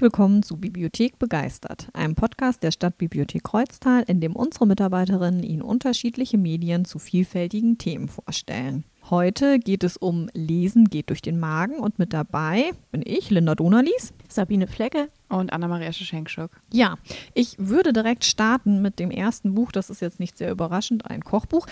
[0.00, 5.60] Herzlich willkommen zu Bibliothek begeistert, einem Podcast der Stadtbibliothek Kreuztal, in dem unsere Mitarbeiterinnen Ihnen
[5.60, 8.84] unterschiedliche Medien zu vielfältigen Themen vorstellen.
[9.10, 13.54] Heute geht es um Lesen geht durch den Magen und mit dabei bin ich, Linda
[13.54, 16.50] Donalies, Sabine Flecke und Anna-Maria Schenkschuk.
[16.72, 16.96] Ja,
[17.34, 19.70] ich würde direkt starten mit dem ersten Buch.
[19.70, 21.66] Das ist jetzt nicht sehr überraschend, ein Kochbuch.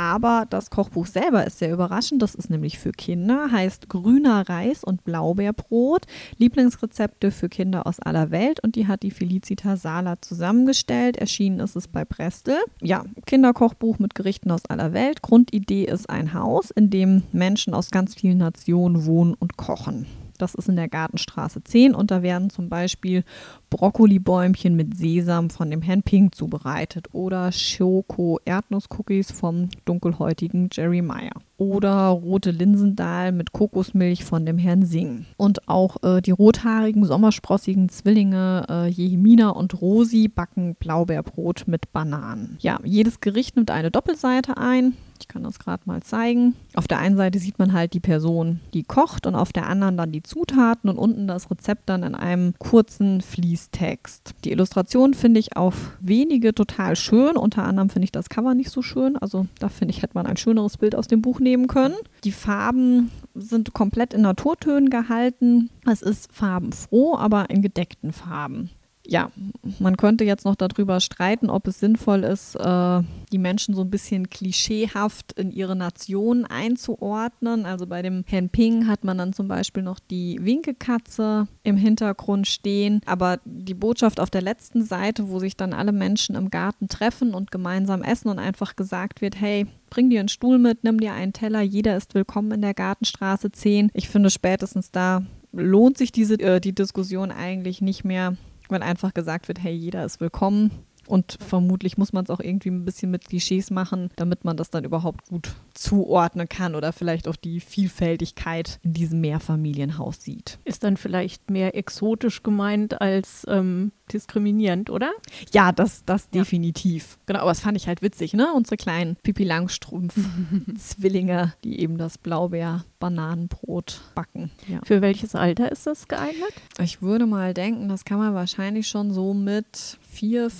[0.00, 2.22] Aber das Kochbuch selber ist sehr überraschend.
[2.22, 6.06] Das ist nämlich für Kinder, heißt Grüner Reis und Blaubeerbrot.
[6.38, 8.60] Lieblingsrezepte für Kinder aus aller Welt.
[8.60, 11.18] Und die hat die Felicita Sala zusammengestellt.
[11.18, 12.56] Erschienen ist es bei Prestel.
[12.80, 15.20] Ja, Kinderkochbuch mit Gerichten aus aller Welt.
[15.20, 20.06] Grundidee ist ein Haus, in dem Menschen aus ganz vielen Nationen wohnen und kochen.
[20.40, 23.24] Das ist in der Gartenstraße 10 und da werden zum Beispiel
[23.68, 32.06] Brokkolibäumchen mit Sesam von dem Herrn Pink zubereitet oder Schoko-Erdnusscookies vom dunkelhäutigen Jerry Meyer oder
[32.08, 35.26] rote Linsendahl mit Kokosmilch von dem Herrn Singh.
[35.36, 42.56] Und auch äh, die rothaarigen, sommersprossigen Zwillinge äh, Jehemina und Rosi backen Blaubeerbrot mit Bananen.
[42.60, 44.94] Ja, jedes Gericht nimmt eine Doppelseite ein.
[45.30, 46.56] Kann das gerade mal zeigen.
[46.74, 49.96] Auf der einen Seite sieht man halt die Person, die kocht und auf der anderen
[49.96, 54.34] dann die Zutaten und unten das Rezept dann in einem kurzen Fließtext.
[54.44, 57.36] Die Illustration finde ich auf wenige total schön.
[57.36, 59.16] Unter anderem finde ich das Cover nicht so schön.
[59.16, 61.94] Also da finde ich, hätte man ein schöneres Bild aus dem Buch nehmen können.
[62.24, 65.70] Die Farben sind komplett in Naturtönen gehalten.
[65.88, 68.70] Es ist farbenfroh, aber in gedeckten Farben
[69.10, 69.32] ja,
[69.80, 73.90] man könnte jetzt noch darüber streiten, ob es sinnvoll ist, äh, die Menschen so ein
[73.90, 77.66] bisschen klischeehaft in ihre Nation einzuordnen.
[77.66, 82.46] Also bei dem Herrn Ping hat man dann zum Beispiel noch die Winkekatze im Hintergrund
[82.46, 83.00] stehen.
[83.04, 87.34] Aber die Botschaft auf der letzten Seite, wo sich dann alle Menschen im Garten treffen
[87.34, 91.14] und gemeinsam essen und einfach gesagt wird, hey, bring dir einen Stuhl mit, nimm dir
[91.14, 93.90] einen Teller, jeder ist willkommen in der Gartenstraße 10.
[93.92, 98.36] Ich finde spätestens da lohnt sich diese äh, die Diskussion eigentlich nicht mehr
[98.70, 100.70] wenn einfach gesagt wird, hey, jeder ist willkommen.
[101.10, 104.70] Und vermutlich muss man es auch irgendwie ein bisschen mit Klischees machen, damit man das
[104.70, 110.58] dann überhaupt gut zuordnen kann oder vielleicht auch die Vielfältigkeit in diesem Mehrfamilienhaus sieht.
[110.64, 115.10] Ist dann vielleicht mehr exotisch gemeint als ähm, diskriminierend, oder?
[115.52, 116.40] Ja, das, das ja.
[116.40, 117.18] definitiv.
[117.26, 118.52] Genau, aber das fand ich halt witzig, ne?
[118.54, 124.52] Unsere kleinen Pipi Langstrumpf-Zwillinge, die eben das Blaubeer-Bananenbrot backen.
[124.68, 124.80] Ja.
[124.84, 126.52] Für welches Alter ist das geeignet?
[126.80, 130.50] Ich würde mal denken, das kann man wahrscheinlich schon so mit vier,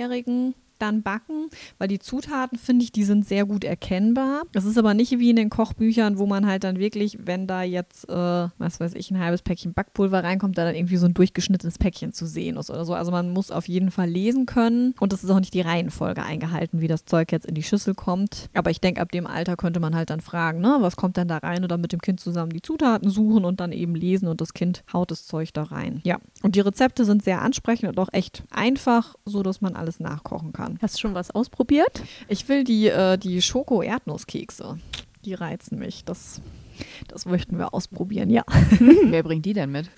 [0.00, 1.48] fünfjährigen dann backen,
[1.78, 4.42] weil die Zutaten, finde ich, die sind sehr gut erkennbar.
[4.52, 7.62] Das ist aber nicht wie in den Kochbüchern, wo man halt dann wirklich, wenn da
[7.62, 11.14] jetzt, äh, was weiß ich, ein halbes Päckchen Backpulver reinkommt, da dann irgendwie so ein
[11.14, 12.94] durchgeschnittenes Päckchen zu sehen ist oder so.
[12.94, 16.22] Also man muss auf jeden Fall lesen können und es ist auch nicht die Reihenfolge
[16.22, 18.48] eingehalten, wie das Zeug jetzt in die Schüssel kommt.
[18.54, 21.28] Aber ich denke, ab dem Alter könnte man halt dann fragen, ne, was kommt denn
[21.28, 24.40] da rein oder mit dem Kind zusammen die Zutaten suchen und dann eben lesen und
[24.40, 26.00] das Kind haut das Zeug da rein.
[26.04, 30.00] Ja, und die Rezepte sind sehr ansprechend und auch echt einfach, so dass man alles
[30.00, 30.69] nachkochen kann.
[30.80, 32.02] Hast du schon was ausprobiert?
[32.28, 34.78] Ich will die, äh, die Schoko-Erdnusskekse.
[35.24, 36.04] Die reizen mich.
[36.04, 36.40] Das
[37.08, 38.42] das möchten wir ausprobieren, ja.
[39.04, 39.90] Wer bringt die denn mit?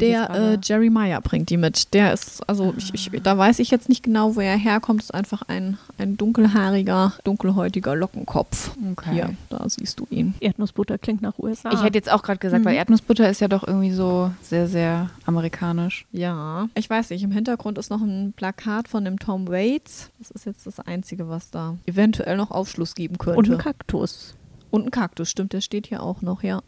[0.00, 1.92] Der äh, Jerry Meyer bringt die mit.
[1.94, 5.00] Der ist, also ich, ich, da weiß ich jetzt nicht genau, wo er herkommt.
[5.00, 8.76] Das ist einfach ein, ein dunkelhaariger, dunkelhäutiger Lockenkopf.
[8.92, 9.12] Okay.
[9.12, 10.34] Hier, da siehst du ihn.
[10.40, 11.70] Erdnussbutter klingt nach USA.
[11.72, 12.68] Ich hätte jetzt auch gerade gesagt, mhm.
[12.68, 16.06] weil Erdnussbutter ist ja doch irgendwie so sehr, sehr amerikanisch.
[16.12, 17.22] Ja, ich weiß nicht.
[17.22, 20.10] Im Hintergrund ist noch ein Plakat von dem Tom Waits.
[20.18, 23.38] Das ist jetzt das Einzige, was da eventuell noch Aufschluss geben könnte.
[23.38, 24.34] Und ein Kaktus.
[24.70, 26.62] Und ein Kaktus, stimmt, der steht hier auch noch, ja.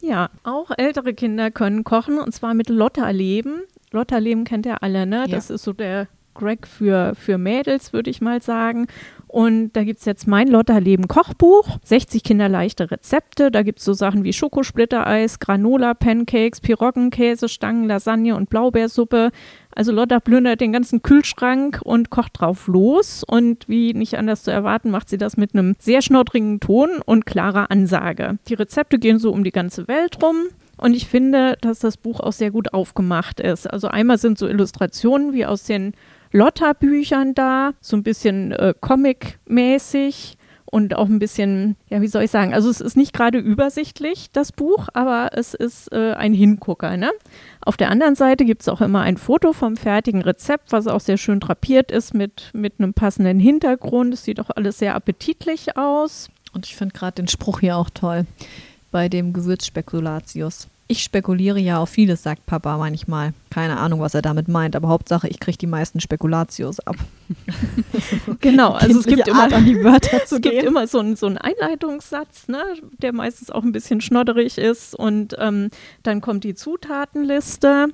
[0.00, 3.62] Ja, auch ältere Kinder können kochen und zwar mit Lotterleben.
[3.90, 5.20] Lotterleben kennt ihr alle, ne?
[5.20, 5.26] Ja.
[5.26, 8.86] Das ist so der Greg für, für Mädels, würde ich mal sagen.
[9.38, 13.52] Und da gibt es jetzt mein Lotterleben Kochbuch, 60 kinderleichte Rezepte.
[13.52, 19.30] Da gibt es so Sachen wie Schokosplittereis, Granola, Pancakes, Piroggen, Käsestangen, Lasagne und Blaubeersuppe.
[19.72, 23.22] Also Lotta plündert den ganzen Kühlschrank und kocht drauf los.
[23.22, 27.24] Und wie nicht anders zu erwarten, macht sie das mit einem sehr schnoddrigen Ton und
[27.24, 28.38] klarer Ansage.
[28.48, 30.46] Die Rezepte gehen so um die ganze Welt rum.
[30.78, 33.70] Und ich finde, dass das Buch auch sehr gut aufgemacht ist.
[33.70, 35.92] Also einmal sind so Illustrationen wie aus den
[36.32, 40.38] Lotta-Büchern da, so ein bisschen äh, Comic-mäßig
[40.70, 44.30] und auch ein bisschen, ja, wie soll ich sagen, also es ist nicht gerade übersichtlich,
[44.32, 46.96] das Buch, aber es ist äh, ein Hingucker.
[46.96, 47.10] Ne?
[47.62, 51.00] Auf der anderen Seite gibt es auch immer ein Foto vom fertigen Rezept, was auch
[51.00, 54.14] sehr schön drapiert ist mit, mit einem passenden Hintergrund.
[54.14, 56.28] Es sieht auch alles sehr appetitlich aus.
[56.52, 58.26] Und ich finde gerade den Spruch hier auch toll
[58.90, 60.68] bei dem Gewürzspekulatius.
[60.90, 63.34] Ich spekuliere ja auf vieles, sagt Papa manchmal.
[63.50, 66.96] Keine Ahnung, was er damit meint, aber Hauptsache, ich kriege die meisten Spekulatius ab.
[68.40, 71.26] genau, also es gibt immer, an die Wörter zu es gibt immer so einen, so
[71.26, 72.62] einen Einleitungssatz, ne,
[73.02, 75.68] der meistens auch ein bisschen schnodderig ist und ähm,
[76.04, 77.88] dann kommt die Zutatenliste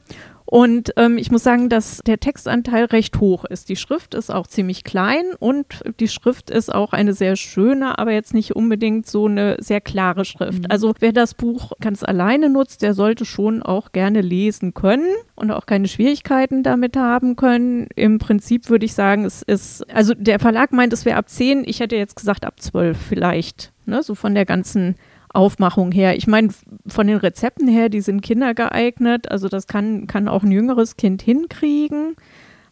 [0.46, 3.68] Und ähm, ich muss sagen, dass der Textanteil recht hoch ist.
[3.70, 5.66] Die Schrift ist auch ziemlich klein und
[6.00, 10.24] die Schrift ist auch eine sehr schöne, aber jetzt nicht unbedingt so eine sehr klare
[10.24, 10.64] Schrift.
[10.64, 10.66] Mhm.
[10.68, 15.50] Also wer das Buch ganz alleine nutzt, der sollte schon auch gerne lesen können und
[15.50, 17.88] auch keine Schwierigkeiten damit haben können.
[17.96, 21.64] Im Prinzip würde ich sagen, es ist, also der Verlag meint, es wäre ab 10,
[21.66, 24.96] ich hätte jetzt gesagt ab 12 vielleicht, ne, so von der ganzen
[25.34, 26.16] Aufmachung her.
[26.16, 26.48] Ich meine,
[26.86, 29.30] von den Rezepten her, die sind kindergeeignet.
[29.30, 32.16] Also das kann, kann auch ein jüngeres Kind hinkriegen.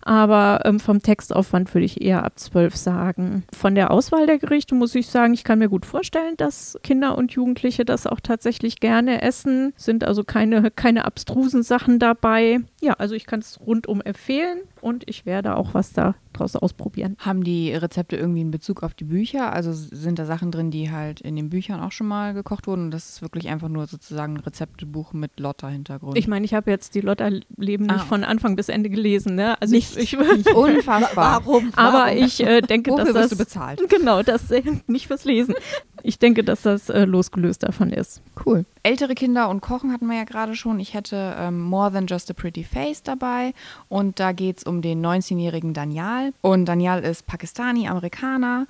[0.04, 3.44] Aber ähm, vom Textaufwand würde ich eher ab zwölf sagen.
[3.52, 7.16] Von der Auswahl der Gerichte muss ich sagen, ich kann mir gut vorstellen, dass Kinder
[7.16, 9.72] und Jugendliche das auch tatsächlich gerne essen.
[9.76, 12.60] Sind also keine, keine abstrusen Sachen dabei.
[12.82, 17.16] Ja, also ich kann es rundum empfehlen und ich werde auch was da draus ausprobieren.
[17.20, 19.52] Haben die Rezepte irgendwie einen Bezug auf die Bücher?
[19.52, 22.86] Also sind da Sachen drin, die halt in den Büchern auch schon mal gekocht wurden?
[22.86, 26.18] Und das ist wirklich einfach nur sozusagen ein Rezeptebuch mit Lotta-Hintergrund.
[26.18, 28.04] Ich meine, ich habe jetzt die Lotta-Leben nicht ah.
[28.04, 29.36] von Anfang bis Ende gelesen.
[29.36, 29.60] Ne?
[29.60, 31.14] Also nicht, ich, ich unfassbar.
[31.44, 31.72] Warum?
[31.76, 33.80] Aber ich äh, denke, Wofür dass das du bezahlt?
[33.92, 35.54] Genau, das äh, nicht fürs Lesen.
[36.02, 38.22] Ich denke, dass das äh, losgelöst davon ist.
[38.44, 38.64] Cool.
[38.82, 40.80] Ältere Kinder und Kochen hatten wir ja gerade schon.
[40.80, 43.54] Ich hätte ähm, More Than Just a Pretty Face dabei.
[43.88, 46.32] Und da geht es um den 19-jährigen Daniel.
[46.40, 48.66] Und Daniel ist Pakistani, Amerikaner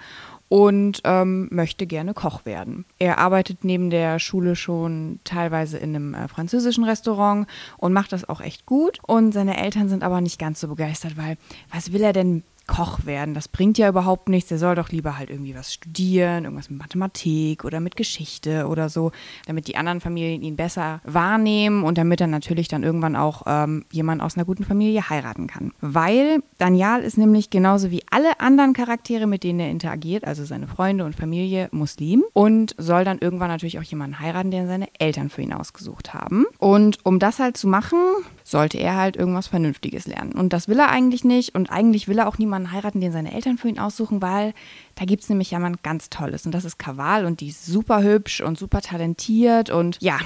[0.53, 2.85] und ähm, möchte gerne Koch werden.
[2.99, 7.47] Er arbeitet neben der Schule schon teilweise in einem äh, französischen Restaurant
[7.79, 8.99] und macht das auch echt gut.
[9.07, 11.39] Und seine Eltern sind aber nicht ganz so begeistert, weil
[11.73, 13.35] was will er denn Koch werden.
[13.35, 14.51] Das bringt ja überhaupt nichts.
[14.51, 18.89] Er soll doch lieber halt irgendwie was studieren, irgendwas mit Mathematik oder mit Geschichte oder
[18.89, 19.13] so,
[19.47, 23.85] damit die anderen Familien ihn besser wahrnehmen und damit er natürlich dann irgendwann auch ähm,
[23.91, 25.73] jemand aus einer guten Familie heiraten kann.
[25.81, 30.67] Weil Daniel ist nämlich genauso wie alle anderen Charaktere, mit denen er interagiert, also seine
[30.67, 35.31] Freunde und Familie, Muslim und soll dann irgendwann natürlich auch jemanden heiraten, den seine Eltern
[35.31, 36.47] für ihn ausgesucht haben.
[36.59, 37.99] Und um das halt zu machen,
[38.45, 40.33] sollte er halt irgendwas Vernünftiges lernen.
[40.33, 41.55] Und das will er eigentlich nicht.
[41.55, 44.55] Und eigentlich will er auch niemanden heiraten, den seine Eltern für ihn aussuchen, weil
[44.95, 46.47] da gibt es nämlich jemand ganz Tolles.
[46.47, 47.25] Und das ist Kaval.
[47.27, 49.71] Und die ist super hübsch und super talentiert.
[49.71, 50.19] Und ja,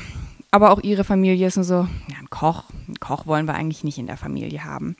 [0.50, 3.84] aber auch ihre Familie ist nur so, ja, ein Koch, einen Koch wollen wir eigentlich
[3.84, 4.96] nicht in der Familie haben.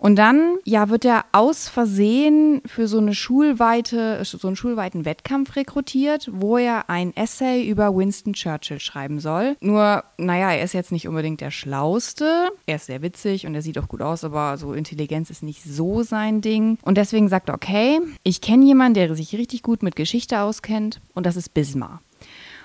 [0.00, 5.56] Und dann, ja, wird er aus Versehen für so eine schulweite, so einen schulweiten Wettkampf
[5.56, 9.58] rekrutiert, wo er ein Essay über Winston Churchill schreiben soll.
[9.60, 12.48] Nur, naja, er ist jetzt nicht unbedingt der Schlauste.
[12.64, 15.62] Er ist sehr witzig und er sieht auch gut aus, aber so Intelligenz ist nicht
[15.64, 16.78] so sein Ding.
[16.80, 21.02] Und deswegen sagt er, okay, ich kenne jemanden, der sich richtig gut mit Geschichte auskennt
[21.12, 22.00] und das ist Bismar.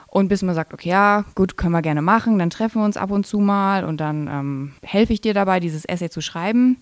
[0.08, 2.96] Und bis man sagt, okay, ja, gut, können wir gerne machen, dann treffen wir uns
[2.96, 6.78] ab und zu mal und dann ähm, helfe ich dir dabei, dieses Essay zu schreiben.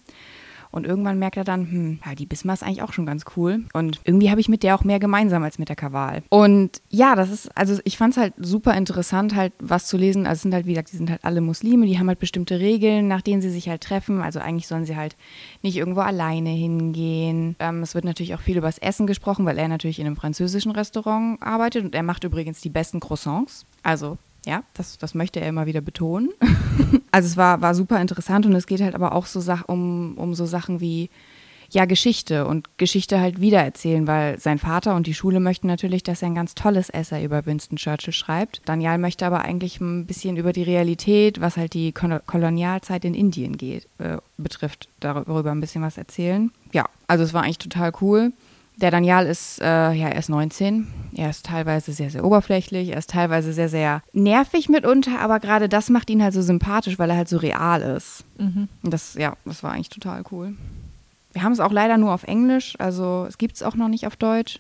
[0.74, 3.64] Und irgendwann merkt er dann, hm, ja, die Bismarck ist eigentlich auch schon ganz cool.
[3.74, 6.24] Und irgendwie habe ich mit der auch mehr gemeinsam als mit der Kaval.
[6.30, 10.26] Und ja, das ist, also ich fand es halt super interessant, halt was zu lesen.
[10.26, 12.60] Also es sind halt, wie gesagt, die sind halt alle Muslime, die haben halt bestimmte
[12.60, 14.22] Regeln, nach denen sie sich halt treffen.
[14.22, 15.16] Also eigentlich sollen sie halt
[15.62, 17.56] nicht irgendwo alleine hingehen.
[17.60, 20.16] Ähm, es wird natürlich auch viel über das Essen gesprochen, weil er natürlich in einem
[20.16, 23.68] französischen Restaurant arbeitet und er macht übrigens die besten Croissants.
[23.84, 26.30] Also ja, das, das möchte er immer wieder betonen.
[27.12, 30.34] also es war, war super interessant und es geht halt aber auch so um, um
[30.34, 31.10] so Sachen wie
[31.74, 36.22] ja, Geschichte und Geschichte halt wiedererzählen, weil sein Vater und die Schule möchten natürlich, dass
[36.22, 38.62] er ein ganz tolles Essay über Winston Churchill schreibt.
[38.66, 43.58] Daniel möchte aber eigentlich ein bisschen über die Realität, was halt die Kolonialzeit in Indien
[43.58, 46.52] geht, äh, betrifft, darüber ein bisschen was erzählen.
[46.74, 48.34] Ja, also es war eigentlich total cool.
[48.78, 50.88] Der Daniel ist, äh, ja, er ist 19.
[51.16, 52.90] Er ist teilweise sehr, sehr oberflächlich.
[52.90, 56.98] Er ist teilweise sehr, sehr nervig mitunter, aber gerade das macht ihn halt so sympathisch,
[56.98, 58.24] weil er halt so real ist.
[58.38, 58.68] Mhm.
[58.82, 60.56] Das, ja, das war eigentlich total cool.
[61.34, 64.06] Wir haben es auch leider nur auf Englisch, also es gibt es auch noch nicht
[64.08, 64.60] auf Deutsch.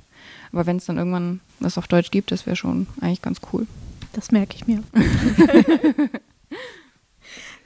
[0.51, 3.67] Aber wenn es dann irgendwann das auf Deutsch gibt, das wäre schon eigentlich ganz cool.
[4.13, 4.83] Das merke ich mir.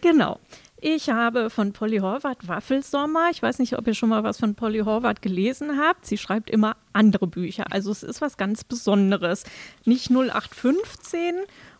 [0.01, 0.39] genau.
[0.79, 3.29] Ich habe von Polly Horvath Waffelsommer.
[3.31, 6.05] Ich weiß nicht, ob ihr schon mal was von Polly Horvath gelesen habt.
[6.05, 7.65] Sie schreibt immer andere Bücher.
[7.71, 9.43] Also es ist was ganz Besonderes.
[9.85, 11.33] Nicht 0815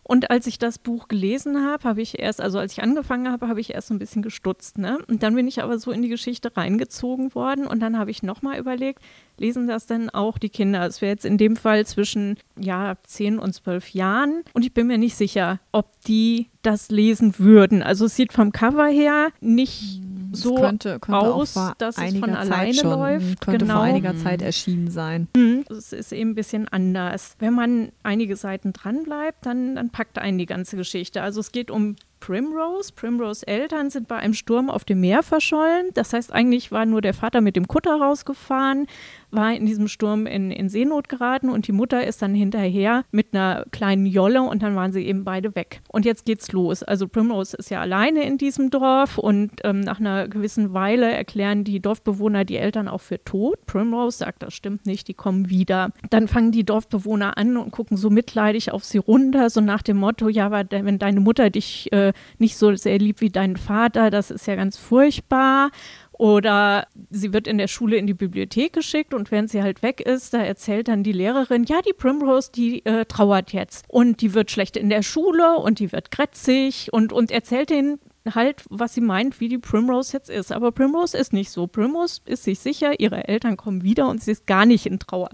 [0.08, 3.46] und als ich das Buch gelesen habe, habe ich erst, also als ich angefangen habe,
[3.46, 4.78] habe ich erst so ein bisschen gestutzt.
[4.78, 4.98] Ne?
[5.06, 8.22] Und dann bin ich aber so in die Geschichte reingezogen worden und dann habe ich
[8.22, 9.02] nochmal überlegt,
[9.36, 10.86] lesen das denn auch die Kinder?
[10.86, 14.86] Es wäre jetzt in dem Fall zwischen ja, 10 und 12 Jahren und ich bin
[14.86, 17.82] mir nicht sicher, ob die das lesen würden.
[17.82, 20.00] Also es sieht vom Cover her nicht
[20.32, 23.40] so könnte, könnte aus, dass es von alleine schon, läuft.
[23.40, 23.74] Könnte genau.
[23.74, 25.28] vor einiger Zeit erschienen sein.
[25.36, 25.64] Mhm.
[25.70, 27.36] Es ist eben ein bisschen anders.
[27.38, 31.22] Wenn man einige Seiten dranbleibt, dann, dann packt einen die ganze Geschichte.
[31.22, 32.92] Also es geht um Primrose.
[32.92, 35.90] Primrose Eltern sind bei einem Sturm auf dem Meer verschollen.
[35.94, 38.86] Das heißt, eigentlich war nur der Vater mit dem Kutter rausgefahren,
[39.30, 43.34] war in diesem Sturm in, in Seenot geraten und die Mutter ist dann hinterher mit
[43.34, 45.80] einer kleinen Jolle und dann waren sie eben beide weg.
[45.88, 46.82] Und jetzt geht's los.
[46.82, 51.64] Also Primrose ist ja alleine in diesem Dorf und ähm, nach einer gewissen Weile erklären
[51.64, 53.66] die Dorfbewohner die Eltern auch für tot.
[53.66, 55.90] Primrose sagt, das stimmt nicht, die kommen wieder.
[56.10, 59.98] Dann fangen die Dorfbewohner an und gucken so mitleidig auf sie runter, so nach dem
[59.98, 62.07] Motto, ja, aber wenn deine Mutter dich äh,
[62.38, 65.70] nicht so sehr liebt wie dein Vater, das ist ja ganz furchtbar.
[66.12, 70.00] Oder sie wird in der Schule in die Bibliothek geschickt und während sie halt weg
[70.00, 73.84] ist, da erzählt dann die Lehrerin, ja, die Primrose, die äh, trauert jetzt.
[73.86, 78.00] Und die wird schlecht in der Schule und die wird grätzig und, und erzählt denen
[78.34, 80.52] halt, was sie meint, wie die Primrose jetzt ist.
[80.52, 81.66] Aber Primrose ist nicht so.
[81.66, 85.30] Primrose ist sich sicher, ihre Eltern kommen wieder und sie ist gar nicht in Trauer.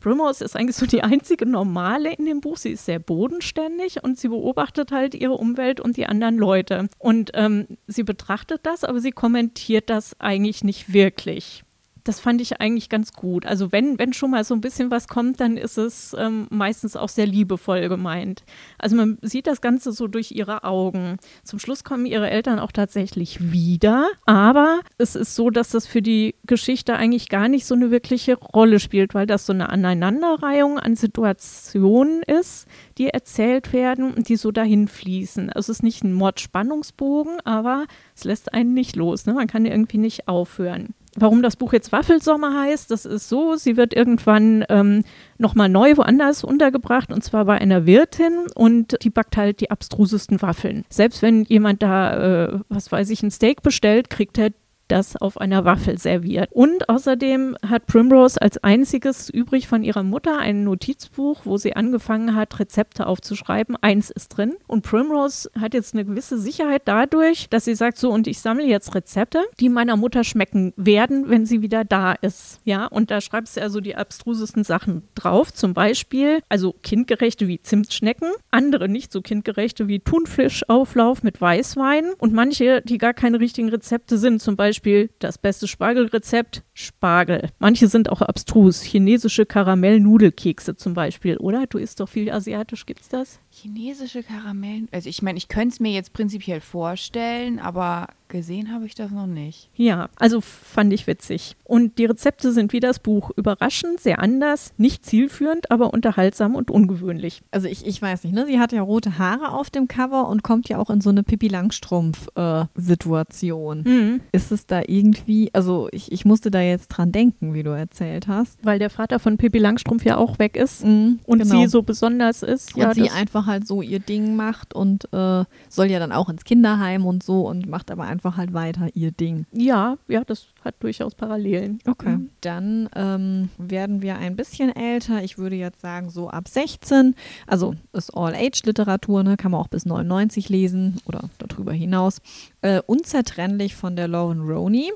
[0.00, 2.56] Primrose ist eigentlich so die einzige normale in dem Buch.
[2.56, 6.88] Sie ist sehr bodenständig und sie beobachtet halt ihre Umwelt und die anderen Leute.
[6.98, 11.65] Und ähm, sie betrachtet das, aber sie kommentiert das eigentlich nicht wirklich
[12.06, 13.46] das fand ich eigentlich ganz gut.
[13.46, 16.96] Also wenn, wenn schon mal so ein bisschen was kommt, dann ist es ähm, meistens
[16.96, 18.44] auch sehr liebevoll gemeint.
[18.78, 21.16] Also man sieht das Ganze so durch ihre Augen.
[21.42, 26.00] Zum Schluss kommen ihre Eltern auch tatsächlich wieder, aber es ist so, dass das für
[26.00, 30.78] die Geschichte eigentlich gar nicht so eine wirkliche Rolle spielt, weil das so eine Aneinanderreihung
[30.78, 35.50] an Situationen ist, die erzählt werden und die so dahin fließen.
[35.50, 39.26] Also es ist nicht ein Mordspannungsbogen, aber es lässt einen nicht los.
[39.26, 39.34] Ne?
[39.34, 43.76] Man kann irgendwie nicht aufhören warum das Buch jetzt Waffelsommer heißt, das ist so, sie
[43.76, 45.02] wird irgendwann ähm,
[45.38, 50.40] nochmal neu woanders untergebracht und zwar bei einer Wirtin und die backt halt die abstrusesten
[50.42, 50.84] Waffeln.
[50.88, 54.50] Selbst wenn jemand da, äh, was weiß ich, ein Steak bestellt, kriegt er
[54.88, 56.50] das auf einer Waffel serviert.
[56.52, 62.34] Und außerdem hat Primrose als einziges übrig von ihrer Mutter ein Notizbuch, wo sie angefangen
[62.34, 63.76] hat, Rezepte aufzuschreiben.
[63.80, 64.54] Eins ist drin.
[64.66, 68.66] Und Primrose hat jetzt eine gewisse Sicherheit dadurch, dass sie sagt, so, und ich sammle
[68.66, 72.60] jetzt Rezepte, die meiner Mutter schmecken werden, wenn sie wieder da ist.
[72.64, 75.52] Ja, und da schreibt sie also die abstrusesten Sachen drauf.
[75.52, 82.32] Zum Beispiel, also kindgerechte wie Zimtschnecken, andere nicht so kindgerechte wie Thunfischauflauf mit Weißwein und
[82.32, 87.48] manche, die gar keine richtigen Rezepte sind, zum Beispiel Beispiel das beste Spargelrezept, Spargel.
[87.58, 88.82] Manche sind auch abstrus.
[88.82, 91.66] Chinesische Karamellnudelkekse zum Beispiel, oder?
[91.66, 93.40] Du isst doch viel asiatisch, gibt's das?
[93.56, 94.88] Chinesische Karamellen.
[94.92, 99.10] Also ich meine, ich könnte es mir jetzt prinzipiell vorstellen, aber gesehen habe ich das
[99.10, 99.68] noch nicht.
[99.76, 101.56] Ja, also fand ich witzig.
[101.64, 106.70] Und die Rezepte sind wie das Buch überraschend, sehr anders, nicht zielführend, aber unterhaltsam und
[106.70, 107.42] ungewöhnlich.
[107.50, 108.46] Also ich, ich weiß nicht, ne?
[108.46, 111.22] Sie hat ja rote Haare auf dem Cover und kommt ja auch in so eine
[111.22, 113.86] Pippi Langstrumpf-Situation.
[113.86, 114.20] Äh, mhm.
[114.32, 118.28] Ist es da irgendwie, also ich, ich musste da jetzt dran denken, wie du erzählt
[118.28, 118.58] hast.
[118.64, 121.62] Weil der Vater von Pippi Langstrumpf ja auch weg ist mhm, und genau.
[121.62, 122.74] sie so besonders ist.
[122.74, 126.28] Und ja, sie einfach halt so ihr Ding macht und äh, soll ja dann auch
[126.28, 129.46] ins Kinderheim und so und macht aber einfach halt weiter ihr Ding.
[129.52, 131.78] Ja, ja, das hat durchaus Parallelen.
[131.86, 132.16] Okay.
[132.16, 132.30] Mhm.
[132.40, 135.22] Dann ähm, werden wir ein bisschen älter.
[135.22, 137.14] Ich würde jetzt sagen, so ab 16.
[137.46, 139.36] Also ist All-Age-Literatur, ne?
[139.36, 142.20] kann man auch bis 99 lesen oder darüber hinaus.
[142.62, 144.92] Äh, unzertrennlich von der Lauren Roney.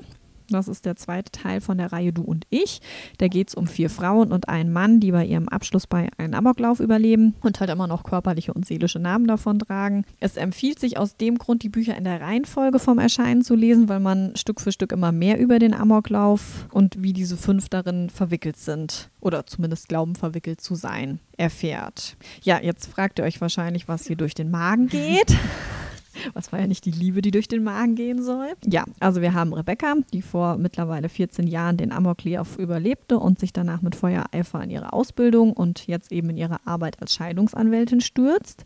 [0.51, 2.81] Das ist der zweite Teil von der Reihe Du und ich.
[3.17, 6.33] Da geht es um vier Frauen und einen Mann, die bei ihrem Abschluss bei einem
[6.33, 10.05] Amoklauf überleben und halt immer noch körperliche und seelische Namen davon tragen.
[10.19, 13.89] Es empfiehlt sich aus dem Grund, die Bücher in der Reihenfolge vom Erscheinen zu lesen,
[13.89, 18.09] weil man Stück für Stück immer mehr über den Amoklauf und wie diese fünf darin
[18.09, 22.17] verwickelt sind oder zumindest glauben verwickelt zu sein, erfährt.
[22.41, 25.35] Ja, jetzt fragt ihr euch wahrscheinlich, was hier durch den Magen geht.
[26.33, 28.53] Was war ja nicht die Liebe, die durch den Magen gehen soll.
[28.65, 33.53] Ja, also wir haben Rebecca, die vor mittlerweile 14 Jahren den Amoklauf überlebte und sich
[33.53, 38.65] danach mit Feuereifer in ihre Ausbildung und jetzt eben in ihre Arbeit als Scheidungsanwältin stürzt.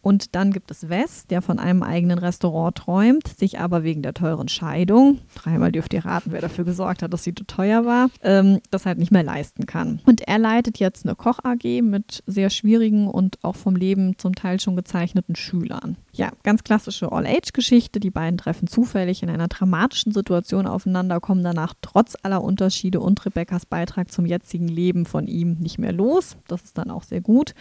[0.00, 4.14] Und dann gibt es Wes, der von einem eigenen Restaurant träumt, sich aber wegen der
[4.14, 8.08] teuren Scheidung, dreimal dürft ihr raten, wer dafür gesorgt hat, dass sie zu teuer war,
[8.22, 10.00] ähm, das halt nicht mehr leisten kann.
[10.06, 14.60] Und er leitet jetzt eine Koch-AG mit sehr schwierigen und auch vom Leben zum Teil
[14.60, 15.96] schon gezeichneten Schülern.
[16.12, 18.00] Ja, ganz klassische All-Age-Geschichte.
[18.00, 23.24] Die beiden treffen zufällig in einer dramatischen Situation aufeinander, kommen danach trotz aller Unterschiede und
[23.24, 26.36] Rebecca's Beitrag zum jetzigen Leben von ihm nicht mehr los.
[26.46, 27.54] Das ist dann auch sehr gut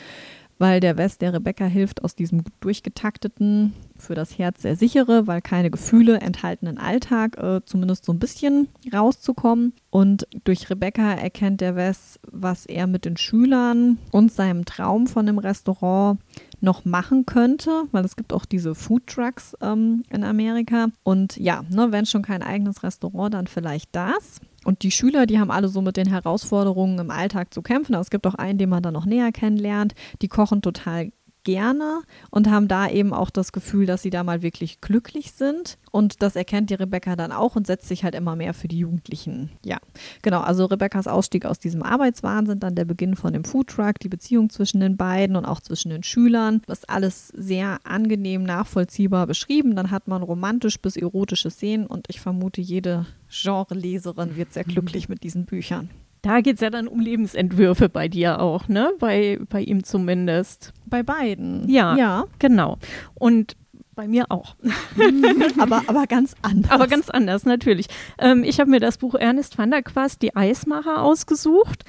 [0.59, 5.41] weil der West der Rebecca hilft, aus diesem durchgetakteten, für das Herz sehr sichere, weil
[5.41, 9.73] keine Gefühle enthaltenen Alltag äh, zumindest so ein bisschen rauszukommen.
[9.89, 15.25] Und durch Rebecca erkennt der West, was er mit den Schülern und seinem Traum von
[15.25, 16.19] dem Restaurant
[16.59, 20.87] noch machen könnte, weil es gibt auch diese Food Trucks ähm, in Amerika.
[21.03, 24.41] Und ja, ne, wenn schon kein eigenes Restaurant, dann vielleicht das.
[24.67, 27.95] Und die Schüler, die haben alle so mit den Herausforderungen im Alltag zu kämpfen.
[27.95, 29.95] Aber es gibt auch einen, den man dann noch näher kennenlernt.
[30.21, 31.13] Die kochen total
[31.47, 35.77] gerne und haben da eben auch das Gefühl, dass sie da mal wirklich glücklich sind.
[35.91, 38.79] Und das erkennt die Rebecca dann auch und setzt sich halt immer mehr für die
[38.79, 39.51] Jugendlichen.
[39.63, 39.77] Ja,
[40.21, 40.41] genau.
[40.41, 44.81] Also Rebeccas Ausstieg aus diesem Arbeitswahnsinn, dann der Beginn von dem Foodtruck, die Beziehung zwischen
[44.81, 46.61] den beiden und auch zwischen den Schülern.
[46.67, 49.77] Das ist alles sehr angenehm nachvollziehbar beschrieben.
[49.77, 55.07] Dann hat man romantisch bis erotische Szenen und ich vermute, jede Genreleserin wird sehr glücklich
[55.07, 55.89] mit diesen Büchern.
[56.21, 58.91] Da geht es ja dann um Lebensentwürfe bei dir auch, ne?
[58.99, 60.73] Bei, bei ihm zumindest.
[60.85, 61.69] Bei beiden.
[61.69, 62.25] Ja, ja.
[62.39, 62.77] genau.
[63.13, 63.55] Und
[63.97, 64.55] bei mir auch.
[65.57, 66.71] aber, aber ganz anders.
[66.71, 67.87] Aber ganz anders, natürlich.
[68.19, 71.83] Ähm, ich habe mir das Buch Ernest van der Quast, Die Eismacher, ausgesucht.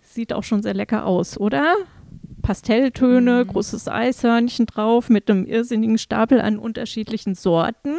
[0.00, 1.76] Sieht auch schon sehr lecker aus, oder?
[2.42, 3.48] Pastelltöne, mhm.
[3.48, 7.94] großes Eishörnchen drauf mit einem irrsinnigen Stapel an unterschiedlichen Sorten.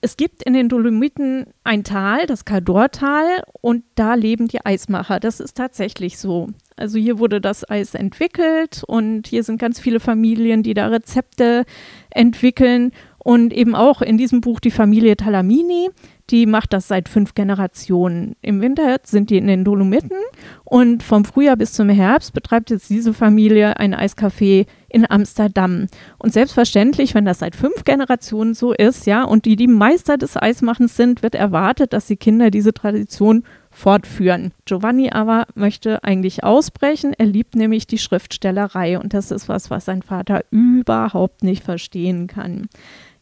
[0.00, 5.20] Es gibt in den Dolomiten ein Tal, das Cadortal, und da leben die Eismacher.
[5.20, 6.48] Das ist tatsächlich so.
[6.76, 11.64] Also hier wurde das Eis entwickelt und hier sind ganz viele Familien, die da Rezepte
[12.10, 12.92] entwickeln.
[13.22, 15.90] Und eben auch in diesem Buch die Familie Talamini,
[16.30, 18.36] die macht das seit fünf Generationen.
[18.42, 20.16] Im Winter sind die in den Dolomiten
[20.64, 25.86] und vom Frühjahr bis zum Herbst betreibt jetzt diese Familie ein Eiscafé in Amsterdam.
[26.18, 30.36] Und selbstverständlich, wenn das seit fünf Generationen so ist, ja, und die die Meister des
[30.36, 34.52] Eismachens sind, wird erwartet, dass die Kinder diese Tradition fortführen.
[34.64, 37.14] Giovanni aber möchte eigentlich ausbrechen.
[37.16, 42.26] Er liebt nämlich die Schriftstellerei und das ist was, was sein Vater überhaupt nicht verstehen
[42.26, 42.68] kann.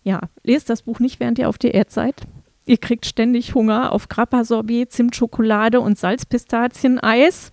[0.02, 2.14] Ja, lest das Buch nicht während ihr auf Diät seid.
[2.68, 7.50] Ihr kriegt ständig Hunger auf Grappa-Sorbet, Zimtschokolade und Salzpistazieneis.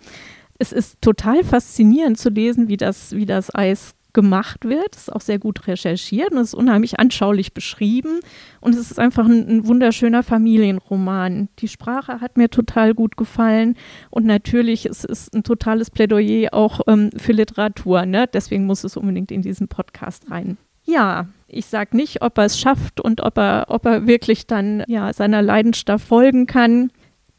[0.60, 4.94] Es ist total faszinierend zu lesen, wie das, wie das Eis gemacht wird.
[4.94, 8.20] Es ist auch sehr gut recherchiert und es ist unheimlich anschaulich beschrieben.
[8.60, 11.48] Und es ist einfach ein, ein, wunderschöner Familienroman.
[11.60, 13.78] Die Sprache hat mir total gut gefallen.
[14.10, 18.06] Und natürlich es ist ein totales Plädoyer auch ähm, für Literatur.
[18.06, 18.28] Ne?
[18.28, 20.58] Deswegen muss es unbedingt in diesen Podcast rein.
[20.86, 24.84] Ja, ich sage nicht, ob er es schafft und ob er, ob er wirklich dann
[24.88, 26.92] ja, seiner Leidenschaft folgen kann.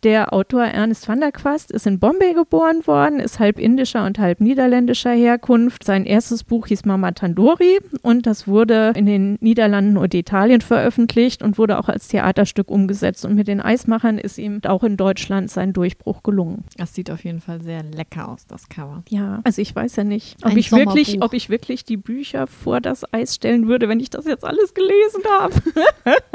[0.07, 4.21] Der Autor Ernest van der Quast ist in Bombay geboren worden, ist halb indischer und
[4.21, 5.83] halb niederländischer Herkunft.
[5.83, 11.43] Sein erstes Buch hieß Mama Tandori und das wurde in den Niederlanden und Italien veröffentlicht
[11.43, 13.25] und wurde auch als Theaterstück umgesetzt.
[13.25, 16.63] Und mit den Eismachern ist ihm auch in Deutschland sein Durchbruch gelungen.
[16.77, 19.03] Das sieht auf jeden Fall sehr lecker aus, das Cover.
[19.09, 22.81] Ja, also ich weiß ja nicht, ob, ich wirklich, ob ich wirklich die Bücher vor
[22.81, 25.55] das Eis stellen würde, wenn ich das jetzt alles gelesen habe.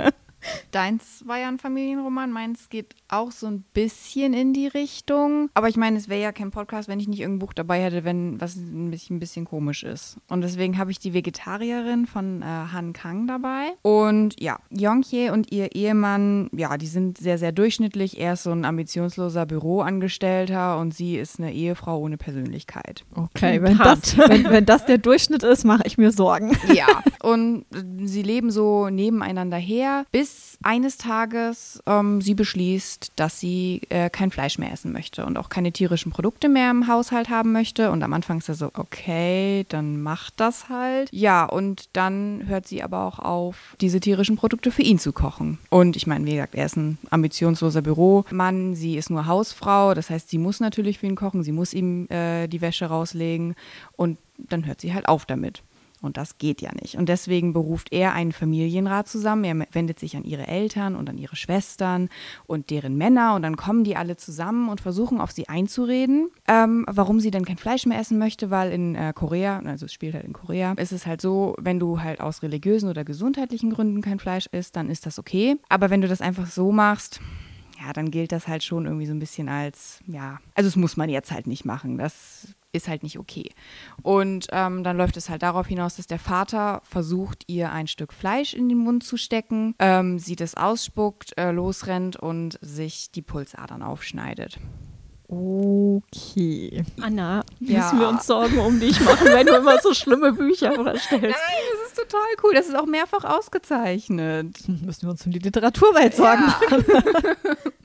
[0.72, 5.50] Deins war ja ein Familienroman, meins geht auch so ein bisschen in die Richtung.
[5.54, 8.04] Aber ich meine, es wäre ja kein Podcast, wenn ich nicht irgendein Buch dabei hätte,
[8.04, 10.18] wenn was ein bisschen, ein bisschen komisch ist.
[10.30, 13.74] Und deswegen habe ich die Vegetarierin von äh, Han Kang dabei.
[13.82, 18.20] Und ja, Yongche und ihr Ehemann, ja, die sind sehr, sehr durchschnittlich.
[18.20, 23.04] Er ist so ein ambitionsloser Büroangestellter und sie ist eine Ehefrau ohne Persönlichkeit.
[23.16, 26.58] Okay, wenn das, wenn, wenn das der Durchschnitt ist, mache ich mir Sorgen.
[26.74, 27.66] Ja, und
[28.04, 30.31] sie leben so nebeneinander her, bis
[30.64, 35.50] eines Tages ähm, sie beschließt, dass sie äh, kein Fleisch mehr essen möchte und auch
[35.50, 37.92] keine tierischen Produkte mehr im Haushalt haben möchte.
[37.92, 41.10] Und am Anfang ist er so, okay, dann macht das halt.
[41.12, 45.58] Ja, und dann hört sie aber auch auf, diese tierischen Produkte für ihn zu kochen.
[45.70, 50.10] Und ich meine, wie gesagt, er ist ein ambitionsloser Büromann, sie ist nur Hausfrau, das
[50.10, 53.56] heißt, sie muss natürlich für ihn kochen, sie muss ihm äh, die Wäsche rauslegen
[53.96, 55.64] und dann hört sie halt auf damit.
[56.02, 56.96] Und das geht ja nicht.
[56.96, 59.44] Und deswegen beruft er einen Familienrat zusammen.
[59.44, 62.10] Er wendet sich an ihre Eltern und an ihre Schwestern
[62.48, 63.36] und deren Männer.
[63.36, 67.46] Und dann kommen die alle zusammen und versuchen auf sie einzureden, ähm, warum sie denn
[67.46, 70.74] kein Fleisch mehr essen möchte, weil in äh, Korea, also es spielt halt in Korea,
[70.74, 74.76] ist es halt so, wenn du halt aus religiösen oder gesundheitlichen Gründen kein Fleisch isst,
[74.76, 75.58] dann ist das okay.
[75.70, 77.22] Aber wenn du das einfach so machst,
[77.80, 80.98] ja, dann gilt das halt schon irgendwie so ein bisschen als, ja, also es muss
[80.98, 81.98] man jetzt halt nicht machen.
[81.98, 83.52] Das ist halt nicht okay.
[84.02, 88.14] Und ähm, dann läuft es halt darauf hinaus, dass der Vater versucht, ihr ein Stück
[88.14, 93.22] Fleisch in den Mund zu stecken, ähm, sie das ausspuckt, äh, losrennt und sich die
[93.22, 94.60] Pulsadern aufschneidet.
[95.34, 96.84] Okay.
[97.00, 97.80] Anna, ja.
[97.80, 101.10] müssen wir uns Sorgen um dich machen, wenn du immer so schlimme Bücher vorstellst.
[101.22, 102.54] Nein, das ist total cool.
[102.54, 104.58] Das ist auch mehrfach ausgezeichnet.
[104.68, 106.44] Müssen wir uns um die Literaturwelt sorgen.
[106.44, 107.46] Ja.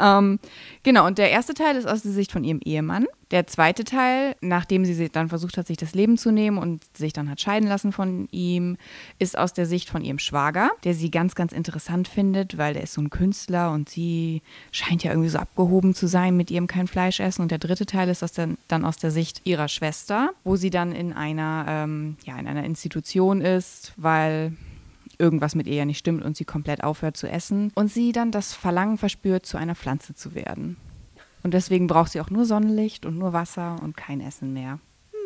[0.00, 0.38] ähm,
[0.82, 3.06] genau, und der erste Teil ist aus der Sicht von ihrem Ehemann.
[3.30, 7.12] Der zweite Teil, nachdem sie dann versucht hat, sich das Leben zu nehmen und sich
[7.12, 8.76] dann hat scheiden lassen von ihm,
[9.18, 12.84] ist aus der Sicht von ihrem Schwager, der sie ganz, ganz interessant findet, weil der
[12.84, 16.66] ist so ein Künstler und sie scheint ja irgendwie so abgehoben zu sein mit ihrem
[16.66, 17.42] kein Fleisch essen.
[17.42, 20.70] Und der dritte Teil ist aus der, dann aus der Sicht ihrer Schwester, wo sie
[20.70, 24.52] dann in einer, ähm, ja, in einer Institution ist, weil
[25.18, 28.30] irgendwas mit ihr ja nicht stimmt und sie komplett aufhört zu essen und sie dann
[28.30, 30.76] das Verlangen verspürt, zu einer Pflanze zu werden.
[31.42, 34.78] Und deswegen braucht sie auch nur Sonnenlicht und nur Wasser und kein Essen mehr.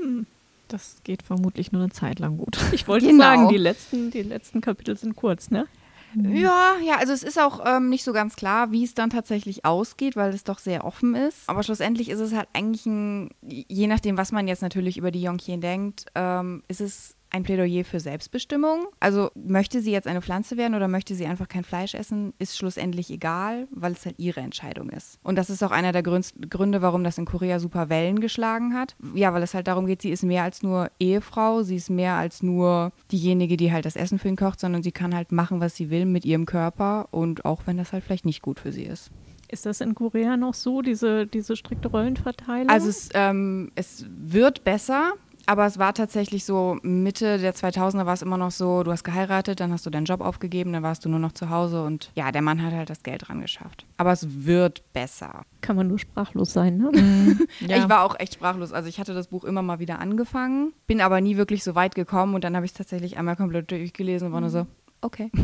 [0.03, 0.27] Hm.
[0.67, 2.59] Das geht vermutlich nur eine Zeit lang gut.
[2.73, 3.23] Ich wollte Genau.
[3.25, 5.67] sagen, die letzten, die letzten Kapitel sind kurz, ne?
[6.15, 9.65] Ja, ja, also es ist auch ähm, nicht so ganz klar, wie es dann tatsächlich
[9.67, 11.49] ausgeht, weil es doch sehr offen ist.
[11.49, 15.21] Aber schlussendlich ist es halt eigentlich ein, je nachdem, was man jetzt natürlich über die
[15.23, 18.87] Yonkien denkt, ähm, ist es ein Plädoyer für Selbstbestimmung.
[19.01, 22.57] Also möchte sie jetzt eine Pflanze werden oder möchte sie einfach kein Fleisch essen, ist
[22.57, 25.19] schlussendlich egal, weil es halt ihre Entscheidung ist.
[25.23, 28.97] Und das ist auch einer der Gründe, warum das in Korea super Wellen geschlagen hat.
[29.15, 32.15] Ja, weil es halt darum geht, sie ist mehr als nur Ehefrau, sie ist mehr
[32.15, 35.61] als nur diejenige, die halt das Essen für ihn kocht, sondern sie kann halt machen,
[35.61, 38.73] was sie will mit ihrem Körper und auch wenn das halt vielleicht nicht gut für
[38.73, 39.11] sie ist.
[39.51, 42.69] Ist das in Korea noch so, diese, diese strikte Rollenverteilung?
[42.69, 45.15] Also es, ähm, es wird besser,
[45.49, 49.03] aber es war tatsächlich so, Mitte der 2000er war es immer noch so, du hast
[49.03, 52.13] geheiratet, dann hast du deinen Job aufgegeben, dann warst du nur noch zu Hause und
[52.15, 53.87] ja, der Mann hat halt das Geld dran geschafft.
[53.97, 55.47] Aber es wird besser.
[55.63, 56.93] Kann man nur sprachlos sein, ne?
[57.61, 58.73] Ich war auch echt sprachlos.
[58.73, 61.95] Also ich hatte das Buch immer mal wieder angefangen, bin aber nie wirklich so weit
[61.95, 64.67] gekommen und dann habe ich es tatsächlich einmal komplett durchgelesen und war nur so,
[65.01, 65.31] okay.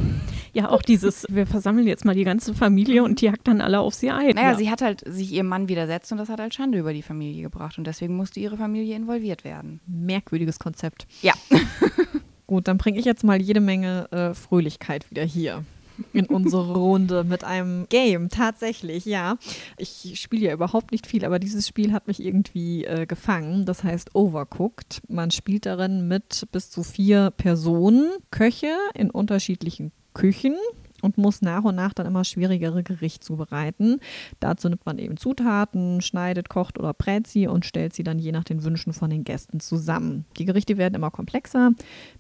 [0.53, 3.81] Ja, auch dieses, wir versammeln jetzt mal die ganze Familie und die jagt dann alle
[3.81, 4.37] auf sie ein.
[4.37, 4.57] Naja, ja.
[4.57, 7.43] sie hat halt sich ihrem Mann widersetzt und das hat halt Schande über die Familie
[7.43, 9.81] gebracht und deswegen musste ihre Familie involviert werden.
[9.89, 11.09] Merkwürdiges Konzept.
[11.23, 11.33] Ja.
[12.47, 15.65] Gut, dann bringe ich jetzt mal jede Menge äh, Fröhlichkeit wieder hier
[16.13, 18.29] in unsere Runde mit einem Game.
[18.29, 19.37] Tatsächlich, ja.
[19.77, 23.65] Ich spiele ja überhaupt nicht viel, aber dieses Spiel hat mich irgendwie äh, gefangen.
[23.65, 25.03] Das heißt Overcooked.
[25.09, 30.57] Man spielt darin mit bis zu vier Personen, Köche in unterschiedlichen Küchen
[31.05, 34.01] und muss nach und nach dann immer schwierigere Gerichte zubereiten.
[34.41, 38.33] Dazu nimmt man eben Zutaten, schneidet, kocht oder brät sie und stellt sie dann je
[38.33, 40.25] nach den Wünschen von den Gästen zusammen.
[40.39, 41.73] Die Gerichte werden immer komplexer.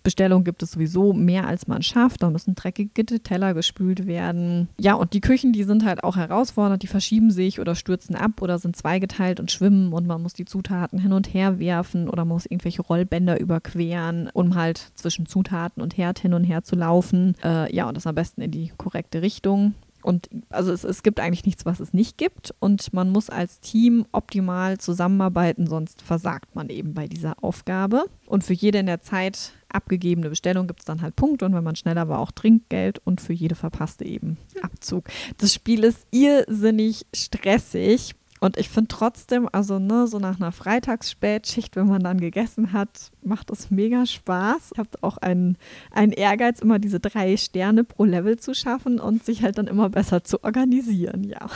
[0.03, 2.23] Bestellung gibt es sowieso mehr als man schafft.
[2.23, 4.69] Da müssen dreckige Teller gespült werden.
[4.79, 6.83] Ja, und die Küchen, die sind halt auch herausfordernd.
[6.83, 10.45] Die verschieben sich oder stürzen ab oder sind zweigeteilt und schwimmen und man muss die
[10.45, 15.97] Zutaten hin und her werfen oder muss irgendwelche Rollbänder überqueren, um halt zwischen Zutaten und
[15.97, 17.35] Herd hin und her zu laufen.
[17.43, 19.75] Äh, ja, und das am besten in die korrekte Richtung.
[20.03, 22.55] Und also es, es gibt eigentlich nichts, was es nicht gibt.
[22.61, 28.05] Und man muss als Team optimal zusammenarbeiten, sonst versagt man eben bei dieser Aufgabe.
[28.27, 31.65] Und für jede in der Zeit abgegebene Bestellung gibt es dann halt Punkte und wenn
[31.65, 35.07] man schneller war, auch Trinkgeld und für jede verpasste eben Abzug.
[35.39, 38.15] Das Spiel ist irrsinnig stressig.
[38.45, 43.11] Und ich finde trotzdem, also ne, so nach einer Freitagsspätschicht, wenn man dann gegessen hat,
[43.23, 44.73] macht es mega Spaß.
[44.75, 45.57] Ich habe auch einen,
[45.91, 49.89] einen Ehrgeiz, immer diese drei Sterne pro Level zu schaffen und sich halt dann immer
[49.89, 51.49] besser zu organisieren, ja.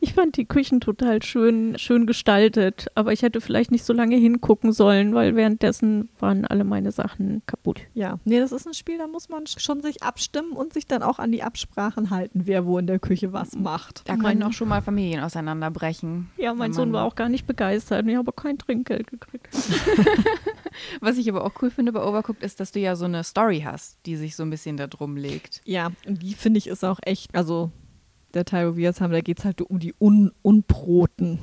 [0.00, 4.16] Ich fand die Küchen total schön, schön gestaltet, aber ich hätte vielleicht nicht so lange
[4.16, 7.80] hingucken sollen, weil währenddessen waren alle meine Sachen kaputt.
[7.94, 11.02] Ja, nee, das ist ein Spiel, da muss man schon sich abstimmen und sich dann
[11.02, 14.08] auch an die Absprachen halten, wer wo in der Küche was macht.
[14.08, 16.30] Da können auch schon mal Familien auseinanderbrechen.
[16.36, 19.48] Ja, mein Sohn war auch gar nicht begeistert und ich habe kein Trinkgeld gekriegt.
[21.00, 23.62] Was ich aber auch cool finde bei Overcooked ist, dass du ja so eine Story
[23.64, 25.60] hast, die sich so ein bisschen da drum legt.
[25.64, 27.70] Ja, und die finde ich ist auch echt, also
[28.34, 31.38] der Teil, wo wir jetzt haben, da geht es halt um die Un Unbroten.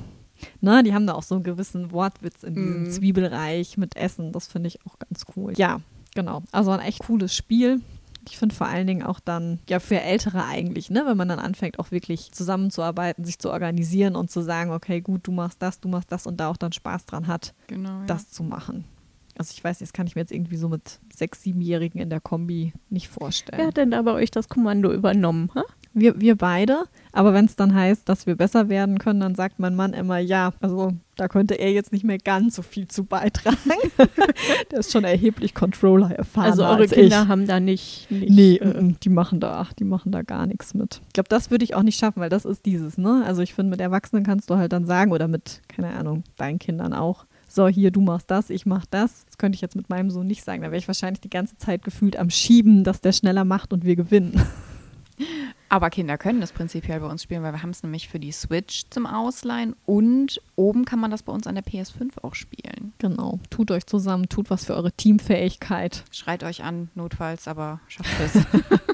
[0.60, 2.90] Na, die haben da auch so einen gewissen Wortwitz in diesem Mhm.
[2.90, 4.32] Zwiebelreich mit Essen.
[4.32, 5.52] Das finde ich auch ganz cool.
[5.56, 5.80] Ja,
[6.14, 6.42] genau.
[6.52, 7.80] Also ein echt cooles Spiel.
[8.28, 11.38] Ich finde vor allen Dingen auch dann, ja, für Ältere eigentlich, ne, wenn man dann
[11.38, 15.80] anfängt, auch wirklich zusammenzuarbeiten, sich zu organisieren und zu sagen, okay, gut, du machst das,
[15.80, 18.02] du machst das und da auch dann Spaß dran hat, Genau.
[18.06, 18.84] das zu machen.
[19.38, 22.10] Also ich weiß nicht, das kann ich mir jetzt irgendwie so mit sechs, siebenjährigen in
[22.10, 23.58] der Kombi nicht vorstellen.
[23.58, 25.50] Wer hat denn da bei euch das Kommando übernommen?
[25.54, 25.62] Ha?
[25.92, 26.84] Wir, wir beide.
[27.12, 30.18] Aber wenn es dann heißt, dass wir besser werden können, dann sagt mein Mann immer,
[30.18, 33.58] ja, also da könnte er jetzt nicht mehr ganz so viel zu beitragen.
[34.70, 36.46] Der ist schon erheblich Controller erfahren.
[36.46, 37.28] Also eure als Kinder ich.
[37.28, 38.08] haben da nicht.
[38.10, 41.02] nicht Nee, äh, mm, die machen da, die machen da gar nichts mit.
[41.08, 43.24] Ich glaube, das würde ich auch nicht schaffen, weil das ist dieses, ne?
[43.26, 46.60] Also ich finde, mit Erwachsenen kannst du halt dann sagen, oder mit, keine Ahnung, deinen
[46.60, 49.24] Kindern auch, so, hier, du machst das, ich mach das.
[49.26, 50.62] Das könnte ich jetzt mit meinem Sohn nicht sagen.
[50.62, 53.84] Da wäre ich wahrscheinlich die ganze Zeit gefühlt am Schieben, dass der schneller macht und
[53.84, 54.40] wir gewinnen.
[55.70, 58.32] Aber Kinder können das prinzipiell bei uns spielen, weil wir haben es nämlich für die
[58.32, 62.92] Switch zum Ausleihen und oben kann man das bei uns an der PS5 auch spielen.
[62.98, 63.38] Genau.
[63.50, 66.02] Tut euch zusammen, tut was für eure Teamfähigkeit.
[66.10, 68.44] Schreit euch an, notfalls, aber schafft es.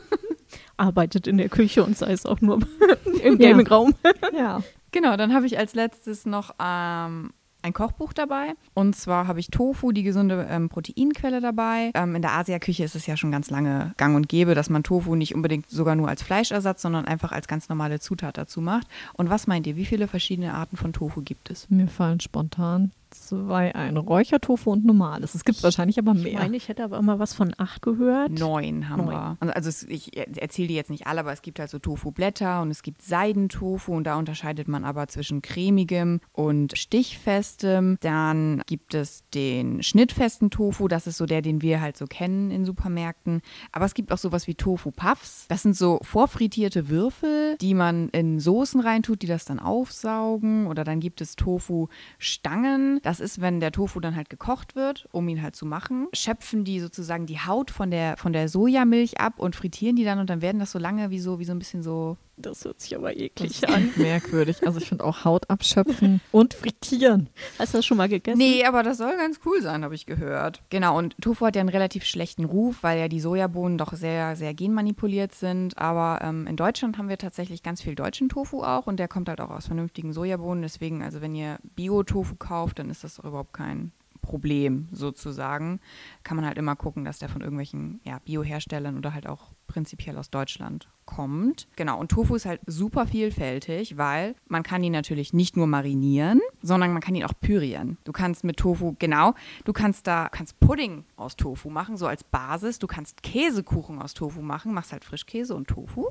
[0.77, 2.61] arbeitet in der Küche und sei es auch nur
[3.23, 3.39] im.
[3.39, 3.95] Gaming-Raum.
[4.37, 4.63] Ja.
[4.93, 7.31] genau, dann habe ich als letztes noch ähm,
[7.67, 8.55] ein Kochbuch dabei.
[8.75, 11.91] Und zwar habe ich Tofu, die gesunde ähm, Proteinquelle dabei.
[11.95, 14.83] Ähm, in der Asiaküche ist es ja schon ganz lange gang und gäbe, dass man
[14.83, 18.87] Tofu nicht unbedingt sogar nur als Fleischersatz, sondern einfach als ganz normale Zutat dazu macht.
[19.15, 21.69] Und was meint ihr, wie viele verschiedene Arten von Tofu gibt es?
[21.69, 25.35] Mir fallen spontan zwei, ein Räuchertofu und normales.
[25.35, 26.27] Es gibt wahrscheinlich aber mehr.
[26.27, 28.33] Ich meine, ich hätte aber immer was von acht gehört.
[28.33, 29.37] Neun haben Neun.
[29.41, 29.57] wir.
[29.57, 32.83] Also, ich erzähle die jetzt nicht alle, aber es gibt halt so Tofu-Blätter und es
[32.83, 37.99] gibt Seidentofu und da unterscheidet man aber zwischen cremigem und stichfestem.
[38.01, 42.51] Dann gibt es den schnittfesten Tofu, das ist so der, den wir halt so kennen
[42.51, 43.43] in Supermärkten.
[43.73, 45.47] Aber es gibt auch sowas wie Tofu-Puffs.
[45.49, 50.67] Das sind so vorfrittierte Würfel, die man in Soßen reintut, die das dann aufsaugen.
[50.67, 53.01] Oder dann gibt es Tofu-Stangen.
[53.07, 56.65] Das ist, wenn der Tofu dann halt gekocht wird, um ihn halt zu machen, schöpfen
[56.65, 60.29] die sozusagen die Haut von der, von der Sojamilch ab und frittieren die dann und
[60.29, 62.95] dann werden das so lange wie so, wie so ein bisschen so Das hört sich
[62.95, 63.91] aber Das eklig ist an.
[63.97, 64.67] merkwürdig.
[64.67, 67.29] Also ich finde auch Haut abschöpfen und frittieren.
[67.59, 68.39] Hast du das schon mal gegessen?
[68.39, 70.63] Nee, aber das soll ganz cool sein, habe ich gehört.
[70.69, 74.37] Genau, und Tofu hat ja einen relativ schlechten Ruf, weil ja die Sojabohnen doch sehr,
[74.37, 75.79] sehr genmanipuliert sind.
[75.79, 79.29] Aber ähm, in Deutschland haben wir tatsächlich ganz viel deutschen Tofu auch und der kommt
[79.31, 80.61] halt auch aus vernünftigen Sojabohnen.
[80.63, 83.93] Deswegen, also wenn ihr Bio-Tofu kauft, dann ist das doch überhaupt kein
[84.27, 85.81] Problem sozusagen.
[86.25, 90.19] Kann man halt immer gucken, dass der von irgendwelchen ja, Bio-Herstellern oder halt auch prinzipiell
[90.19, 91.69] aus Deutschland kommt.
[91.77, 96.41] Genau, und Tofu ist halt super vielfältig, weil man kann ihn natürlich nicht nur marinieren,
[96.63, 97.97] sondern man kann ihn auch pürieren.
[98.05, 99.35] Du kannst mit Tofu, genau,
[99.65, 102.79] du kannst da, kannst Pudding aus Tofu machen, so als Basis.
[102.79, 106.09] Du kannst Käsekuchen aus Tofu machen, machst halt Frischkäse und Tofu.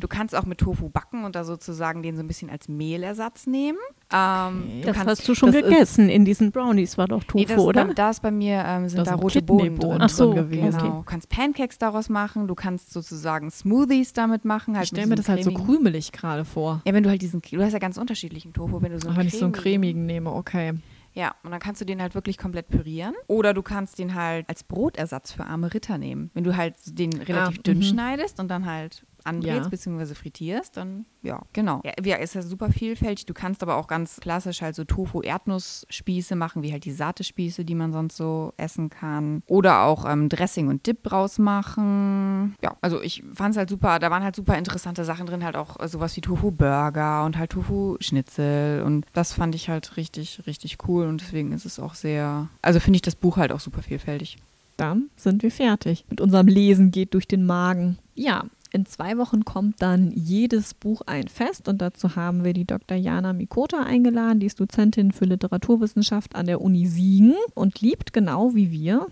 [0.00, 3.46] Du kannst auch mit Tofu backen und da sozusagen den so ein bisschen als Mehlersatz
[3.46, 3.78] nehmen.
[4.12, 4.82] Ähm, Okay.
[4.84, 6.08] das kannst, hast du schon gegessen.
[6.08, 7.84] In diesen Brownies war doch Tofu, Nee, das, oder?
[7.94, 9.98] Da, ist bei mir ähm, sind Da da, rote Bohnen drin.
[10.00, 10.78] Ach so, drin gewesen.
[10.78, 10.96] Genau.
[10.98, 14.74] Du kannst Pancakes daraus machen, du kannst sozusagen Smoothies damit machen.
[14.76, 16.80] Halt Ich stelle mir das diesem halt so cremigen- krümelig gerade vor.
[16.86, 19.18] Ja, wenn du halt diesen, du hast ja ganz unterschiedlichen Tofu, wenn du so Aber
[19.18, 20.74] wenn ich so einen cremigen nehme, okay.
[21.16, 23.14] Ja, und dann kannst du den halt wirklich komplett pürieren.
[23.28, 26.30] Oder du kannst den halt als Brotersatz für arme Ritter nehmen.
[26.34, 27.82] Wenn du halt den relativ Ah, dünn mhm.
[27.82, 29.68] schneidest und dann halt anbrätst Ja.
[29.68, 30.14] bzw.
[30.14, 31.80] frittierst, dann ja, genau.
[31.84, 33.24] Ja, ja, ist ja super vielfältig.
[33.26, 37.74] Du kannst aber auch ganz klassisch halt so Tofu-Erdnussspieße machen, wie halt die Sate-Spieße, die
[37.74, 39.42] man sonst so essen kann.
[39.46, 42.54] Oder auch ähm, Dressing und Dip draus machen.
[42.62, 43.98] Ja, also ich fand es halt super.
[43.98, 47.50] Da waren halt super interessante Sachen drin, halt auch äh, sowas wie Tofu-Burger und halt
[47.52, 48.82] Tofu-Schnitzel.
[48.82, 51.06] Und das fand ich halt richtig, richtig cool.
[51.06, 54.36] Und deswegen ist es auch sehr, also finde ich das Buch halt auch super vielfältig.
[54.76, 56.04] Dann sind wir fertig.
[56.10, 57.96] Mit unserem Lesen geht durch den Magen.
[58.16, 62.64] Ja, in zwei Wochen kommt dann jedes Buch ein Fest und dazu haben wir die
[62.64, 62.96] Dr.
[62.96, 64.40] Jana Mikota eingeladen.
[64.40, 69.06] Die ist Dozentin für Literaturwissenschaft an der Uni Siegen und liebt genau wie wir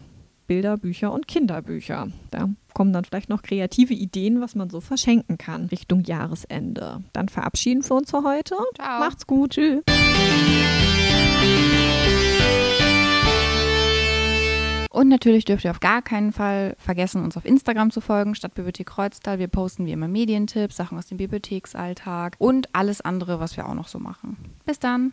[0.49, 2.09] Bilderbücher und Kinderbücher.
[2.31, 7.03] Da kommen dann vielleicht noch kreative Ideen, was man so verschenken kann Richtung Jahresende.
[7.13, 8.57] Dann verabschieden wir uns für heute.
[8.75, 8.99] Ciao.
[8.99, 9.53] Macht's gut.
[9.53, 9.83] Tschüss.
[14.93, 18.87] Und natürlich dürft ihr auf gar keinen Fall vergessen, uns auf Instagram zu folgen, Stadtbibliothek
[18.87, 19.39] Kreuztal.
[19.39, 23.75] Wir posten wie immer Medientipps, Sachen aus dem Bibliotheksalltag und alles andere, was wir auch
[23.75, 24.37] noch so machen.
[24.67, 25.11] Bis dann!